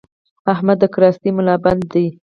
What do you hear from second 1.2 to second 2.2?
ملابند دی؛